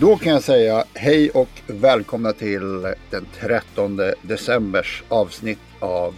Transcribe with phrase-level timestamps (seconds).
[0.00, 6.14] Då kan jag säga hej och välkomna till den 13 decembers avsnitt av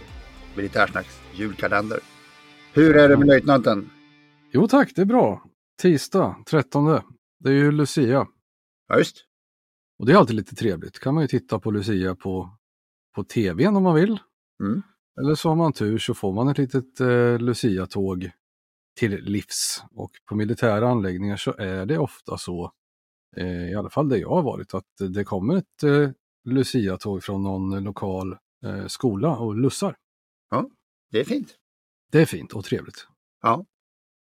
[0.55, 1.99] Militärsnacks julkalender.
[2.73, 3.89] Hur är det med löjtnanten?
[4.51, 5.43] Jo tack, det är bra.
[5.81, 7.01] Tisdag 13.
[7.39, 8.27] Det är ju Lucia.
[8.87, 9.25] Ja, just.
[9.99, 10.99] Och det är alltid lite trevligt.
[10.99, 12.57] kan man ju titta på Lucia på,
[13.15, 14.19] på tvn om man vill.
[14.63, 14.81] Mm.
[15.21, 18.31] Eller så har man tur så får man ett litet eh, Lucia-tåg
[18.99, 19.83] till livs.
[19.91, 22.71] Och på militära anläggningar så är det ofta så,
[23.45, 26.09] i alla fall där jag har varit, att det kommer ett eh,
[26.45, 29.95] Lucia-tåg från någon lokal eh, skola och lussar.
[30.49, 30.69] Ja,
[31.11, 31.55] det är fint.
[32.11, 33.07] Det är fint och trevligt.
[33.41, 33.65] Ja.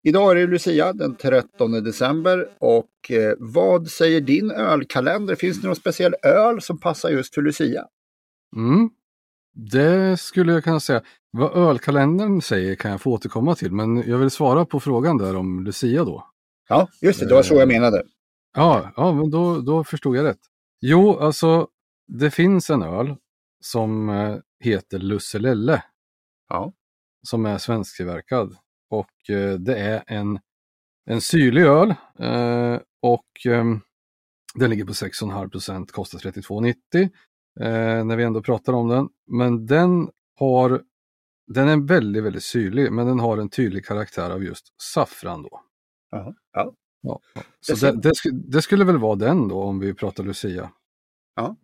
[0.04, 5.36] Idag är det Lucia den 13 december och eh, vad säger din ölkalender?
[5.36, 7.88] Finns det någon speciell öl som passar just för Lucia?
[8.56, 8.90] Mm.
[9.54, 11.02] Det skulle jag kunna säga.
[11.32, 15.36] Vad ölkalendern säger kan jag få återkomma till, men jag vill svara på frågan där
[15.36, 16.28] om Lucia då.
[16.70, 18.04] Ja, just det, det var så jag menade.
[18.54, 20.40] Ja, ja men då, då förstod jag rätt.
[20.82, 21.68] Jo, alltså
[22.08, 23.16] det finns en öl
[23.64, 25.84] som eh, heter Lusselelle
[26.50, 26.74] Ja.
[27.28, 28.56] som är svensktillverkad.
[28.90, 30.40] Och eh, det är en,
[31.06, 33.66] en syrlig öl eh, och eh,
[34.56, 36.76] den ligger på 6,5 procent, kostar 32,90
[37.60, 39.10] eh, när vi ändå pratar om den.
[39.28, 40.82] Men den har,
[41.48, 45.62] den är väldigt, väldigt syrlig, men den har en tydlig karaktär av just saffran då.
[46.12, 46.34] Ja.
[46.54, 46.74] ja.
[47.02, 47.22] Ja.
[47.60, 50.72] Så Det det, det, sk- det skulle väl vara den då om vi pratar Lucia.
[51.36, 51.56] Ja.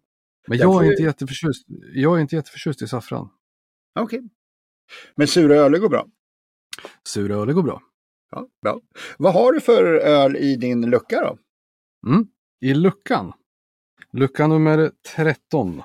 [0.48, 3.30] Men jag är, ju- inte jätteförtjust, jag är inte jätteförtjust i saffran.
[4.00, 4.30] Okej.
[5.16, 6.08] Men sura öl går bra.
[7.08, 7.82] Sura öl går bra.
[8.32, 8.82] Ja, bra.
[9.18, 11.38] Vad har du för öl i din lucka då?
[12.10, 12.28] Mm.
[12.62, 13.34] I luckan,
[14.14, 15.84] lucka nummer 13.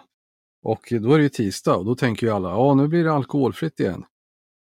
[0.62, 3.12] Och då är det ju tisdag och då tänker ju alla, ja nu blir det
[3.12, 4.04] alkoholfritt igen.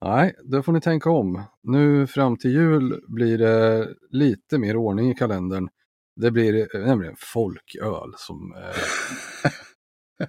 [0.01, 1.43] Nej, det får ni tänka om.
[1.63, 5.69] Nu fram till jul blir det lite mer ordning i kalendern.
[6.15, 9.51] Det blir nämligen folköl som, eh,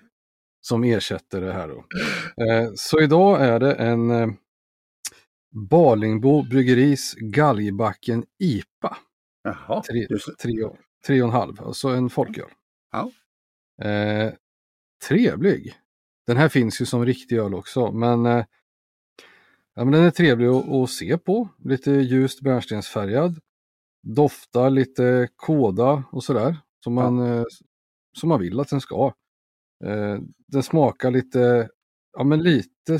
[0.60, 1.68] som ersätter det här.
[1.68, 1.84] Då.
[2.44, 4.28] Eh, så idag är det en eh,
[5.70, 8.96] Balingbo Bryggeris Galgbacken IPA.
[9.42, 10.06] Jaha, Tre,
[10.42, 12.48] tre, och- tre och en halv, alltså en folköl.
[12.92, 13.10] Ja.
[13.88, 14.32] Eh,
[15.08, 15.74] trevlig.
[16.26, 18.44] Den här finns ju som riktig öl också, men, eh,
[19.74, 21.48] ja, men den är trevlig att, att se på.
[21.64, 23.38] Lite ljust bärnstensfärgad.
[24.02, 27.44] Doftar lite kåda och sådär, som man, eh,
[28.18, 29.12] som man vill att den ska.
[29.84, 31.68] Eh, den smakar lite,
[32.12, 32.98] ja men lite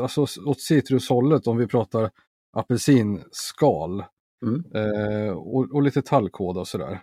[0.00, 2.10] alltså, åt citrushållet om vi pratar
[2.52, 4.04] apelsinskal.
[4.42, 4.64] Mm.
[4.74, 7.00] Eh, och, och lite tallkåda och sådär.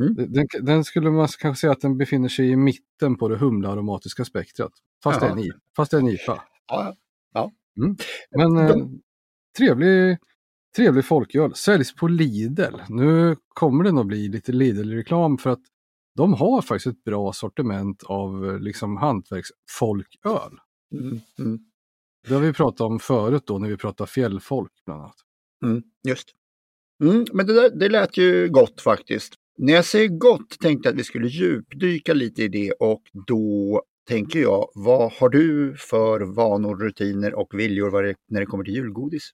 [0.00, 0.32] Mm.
[0.32, 4.24] Den, den skulle man kanske säga att den befinner sig i mitten på det humlearomatiska
[4.24, 4.72] spektrat.
[5.02, 6.42] Fast, det är en, fast det är en IPA.
[6.68, 6.94] Ja,
[8.30, 9.00] Men eh, De-
[9.58, 10.18] trevlig,
[10.76, 11.54] trevlig folköl.
[11.54, 12.76] Säljs på Lidl.
[12.88, 15.62] Nu kommer det nog bli lite Lidl-reklam för att
[16.16, 20.58] de har faktiskt ett bra sortiment av eh, liksom hantverksfolköl.
[20.92, 21.58] Mm, mm,
[22.28, 25.16] Det har vi pratat om förut då när vi pratade fjällfolk bland annat.
[25.64, 26.28] mm, just.
[27.04, 29.34] Mm, men det, där, det lät ju gott faktiskt.
[29.58, 33.82] När jag säger gott tänkte jag att vi skulle djupdyka lite i det och då
[34.06, 39.30] tänker jag, vad har du för vanor, rutiner och viljor när det kommer till julgodis?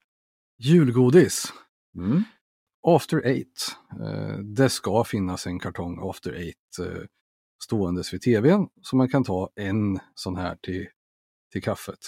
[0.59, 1.53] Julgodis.
[1.97, 2.23] Mm.
[2.87, 3.77] After Eight.
[4.01, 7.03] Eh, det ska finnas en kartong After Eight eh,
[7.65, 10.87] ståendes vid tvn så man kan ta en sån här till,
[11.53, 11.99] till kaffet.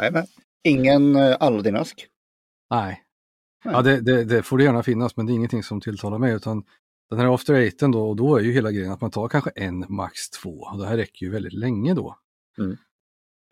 [0.00, 0.26] Jajamän.
[0.64, 2.06] Ingen eh, Aladdin-ask?
[2.70, 3.02] Nej,
[3.64, 3.74] Nej.
[3.74, 6.32] ja, det, det, det får det gärna finnas men det är ingenting som tilltalar mig
[6.32, 6.64] utan
[7.10, 9.50] den här After Eighten då, och då är ju hela grejen att man tar kanske
[9.50, 10.50] en, max två.
[10.50, 12.18] Och det här räcker ju väldigt länge då.
[12.58, 12.76] Mm.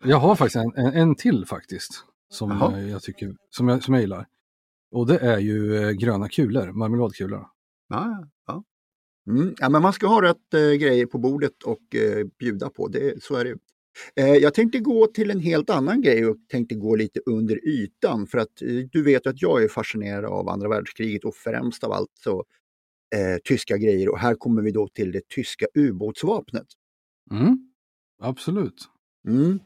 [0.03, 2.81] Jag har faktiskt en, en, en till faktiskt som Jaha.
[2.81, 4.27] jag tycker, som jag, som jag gillar.
[4.91, 7.47] Och det är ju eh, gröna kulor, marmeladkulor.
[7.89, 8.63] Ja, ja.
[9.27, 12.87] Mm, ja, men man ska ha rätt eh, grejer på bordet och eh, bjuda på,
[12.87, 13.57] det, så är det.
[14.15, 18.27] Eh, jag tänkte gå till en helt annan grej och tänkte gå lite under ytan
[18.27, 21.91] för att eh, du vet att jag är fascinerad av andra världskriget och främst av
[21.91, 22.43] allt så
[23.15, 26.67] eh, tyska grejer och här kommer vi då till det tyska ubåtsvapnet.
[27.31, 27.57] Mm.
[28.21, 28.89] Absolut.
[29.27, 29.59] Mm.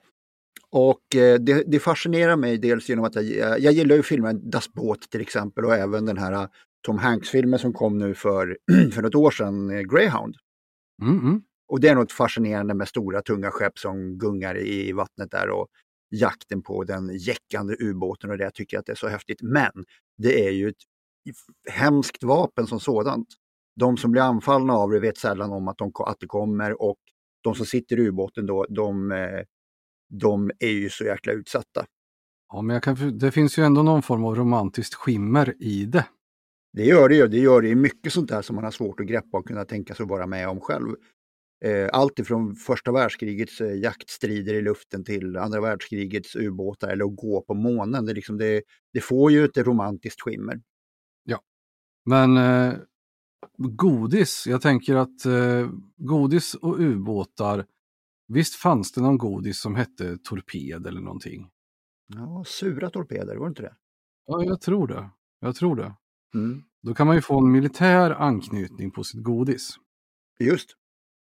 [0.70, 4.74] Och eh, det, det, fascinerar mig dels genom att jag, jag gillar ju filmen Das
[4.74, 6.50] Boot till exempel och även den här
[6.82, 8.58] Tom Hanks-filmen som kom nu för,
[8.94, 10.36] för något år sedan, Greyhound.
[11.02, 11.42] Mm, mm.
[11.68, 15.68] Och det är något fascinerande med stora tunga skepp som gungar i vattnet där och
[16.10, 19.42] jakten på den jäckande ubåten och det jag tycker att det är så häftigt.
[19.42, 19.72] Men
[20.18, 20.84] det är ju ett
[21.70, 23.28] hemskt vapen som sådant.
[23.76, 26.98] De som blir anfallna av det vet sällan om att, de, att det kommer och
[27.44, 29.42] de som sitter i ubåten då, de, eh,
[30.10, 31.86] de är ju så jäkla utsatta.
[32.54, 36.06] Ja, men kan, det finns ju ändå någon form av romantiskt skimmer i det.
[36.74, 37.28] Det gör det ju.
[37.28, 39.66] Det gör det ju mycket sånt där som man har svårt att greppa och kunna
[39.66, 40.96] tänka sig att vara med om själv.
[41.66, 47.16] Eh, allt ifrån första världskrigets eh, jaktstrider i luften till andra världskrigets ubåtar eller att
[47.16, 48.06] gå på månen.
[48.06, 48.64] Det, liksom det,
[48.94, 50.62] det får ju ett romantiskt skimmer.
[52.06, 52.74] Men eh,
[53.58, 57.66] godis, jag tänker att eh, godis och ubåtar,
[58.28, 61.50] visst fanns det någon godis som hette torped eller någonting?
[62.08, 63.76] Ja, sura torpeder, var det inte det?
[64.26, 65.10] Ja, jag tror det.
[65.40, 65.96] Jag tror det.
[66.34, 66.64] Mm.
[66.82, 69.76] Då kan man ju få en militär anknytning på sitt godis.
[70.40, 70.70] Just.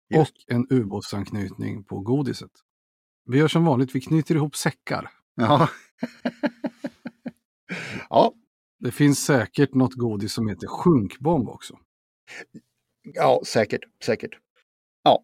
[0.09, 0.31] Just.
[0.31, 2.51] Och en ubåtsanknytning på godiset.
[3.25, 5.09] Vi gör som vanligt, vi knyter ihop säckar.
[5.35, 5.69] Ja.
[8.09, 8.33] ja.
[8.81, 11.77] Det finns säkert något godis som heter sjunkbomb också.
[13.01, 14.31] Ja, säkert, säkert.
[15.03, 15.23] Ja.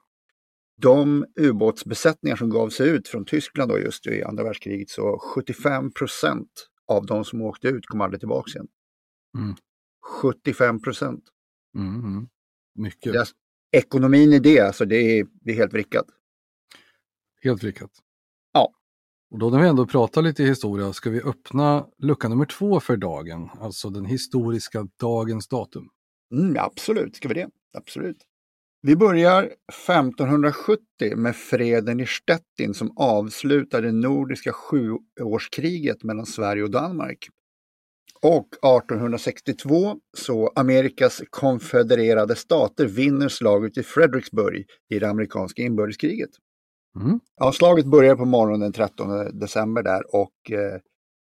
[0.81, 5.92] De ubåtsbesättningar som gav sig ut från Tyskland då just i andra världskriget så 75
[5.92, 8.68] procent av de som åkte ut kom aldrig tillbaka igen.
[9.38, 9.56] Mm.
[10.21, 11.24] 75 procent.
[11.75, 12.27] Mm.
[12.75, 13.13] Mycket.
[13.13, 13.31] Deras,
[13.71, 16.06] ekonomin i det, alltså det är, det är helt vrickat.
[17.42, 17.92] Helt vrickat.
[19.31, 22.97] Och då när vi ändå pratar lite historia ska vi öppna lucka nummer två för
[22.97, 25.89] dagen, alltså den historiska dagens datum.
[26.33, 27.50] Mm, absolut, ska vi det.
[27.74, 28.18] Absolut.
[28.81, 29.44] Vi börjar
[29.88, 30.81] 1570
[31.15, 37.30] med freden i Stettin som avslutar det nordiska sjuårskriget mellan Sverige och Danmark.
[38.21, 46.30] Och 1862 så Amerikas konfedererade stater vinner slaget i Fredericksburg i det amerikanska inbördeskriget.
[47.01, 47.19] Mm.
[47.35, 50.79] Ja, slaget började på morgonen den 13 december där och eh,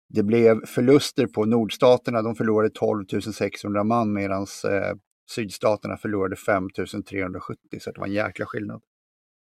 [0.09, 2.21] det blev förluster på nordstaterna.
[2.21, 4.97] De förlorade 12 600 man medan eh,
[5.31, 6.69] sydstaterna förlorade 5
[7.09, 8.81] 370 så det var en jäkla skillnad.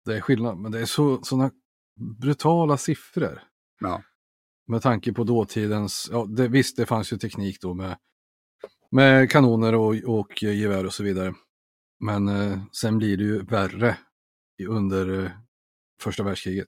[0.05, 1.51] Det är skillnad, men det är så, sådana
[2.19, 3.41] brutala siffror.
[3.79, 4.01] Ja
[4.67, 7.97] med tanke på dåtidens, ja det, visst det fanns ju teknik då med,
[8.91, 11.33] med kanoner och, och gevär och så vidare.
[11.99, 13.97] Men eh, sen blir det ju värre
[14.69, 15.31] under eh,
[16.03, 16.67] första världskriget.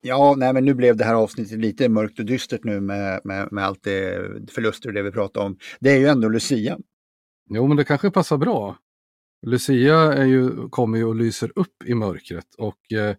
[0.00, 3.52] Ja, nej men nu blev det här avsnittet lite mörkt och dystert nu med, med,
[3.52, 5.58] med allt det förluster och det vi pratar om.
[5.80, 6.78] Det är ju ändå Lucia.
[7.50, 8.76] Jo, men det kanske passar bra.
[9.46, 13.16] Lucia är ju, kommer ju och lyser upp i mörkret och eh,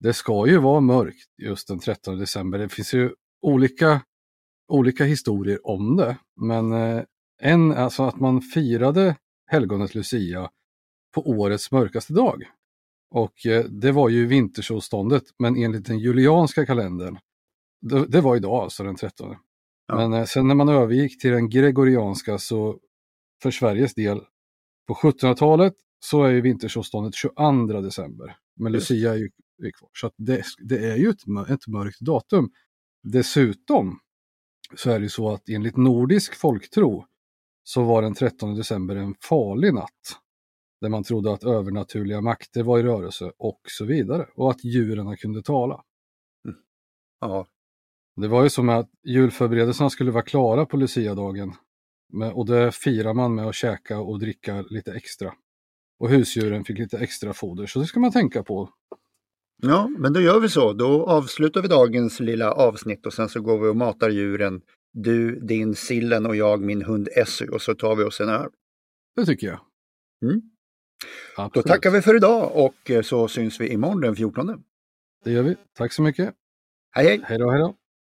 [0.00, 2.58] det ska ju vara mörkt just den 13 december.
[2.58, 3.10] Det finns ju
[3.42, 4.00] olika,
[4.68, 6.16] olika historier om det.
[6.40, 7.02] Men eh,
[7.42, 9.16] en, alltså att man firade
[9.46, 10.50] helgonet Lucia
[11.14, 12.42] på årets mörkaste dag.
[13.10, 17.18] Och eh, det var ju vintersolståndet, men enligt den julianska kalendern,
[17.80, 19.36] det, det var idag alltså den 13.
[19.86, 19.96] Ja.
[19.96, 22.78] Men eh, sen när man övergick till den gregorianska så
[23.42, 24.20] för Sveriges del
[24.86, 28.36] på 1700-talet så är ju vintersolståndet 22 december.
[28.56, 29.30] Men Lucia är ju
[29.72, 29.90] kvar.
[29.92, 32.50] Så det, det, är ju ett, ett mörkt datum.
[33.02, 34.00] Dessutom
[34.76, 37.06] så är det så att enligt nordisk folktro
[37.62, 40.19] så var den 13 december en farlig natt.
[40.80, 44.26] Där man trodde att övernaturliga makter var i rörelse och så vidare.
[44.34, 45.84] Och att djuren kunde tala.
[46.44, 46.60] Mm.
[47.20, 47.46] Ja.
[48.20, 51.52] Det var ju som att julförberedelserna skulle vara klara på Lucia-dagen.
[52.34, 55.34] Och det firar man med att käka och dricka lite extra.
[55.98, 58.70] Och husdjuren fick lite extra foder, så det ska man tänka på
[59.62, 60.72] Ja, men då gör vi så.
[60.72, 64.62] Då avslutar vi dagens lilla avsnitt och sen så går vi och matar djuren.
[64.92, 68.50] Du, din sillen och jag, min hund Essy och så tar vi oss en öl.
[69.16, 69.60] Det tycker jag.
[70.24, 70.40] Mm.
[71.52, 74.62] Då tackar vi för idag och så syns vi imorgon den 14.
[75.24, 75.56] Det gör vi.
[75.76, 76.34] Tack så mycket.
[76.92, 77.20] Hej hej!
[77.24, 77.74] Hej då, hej då!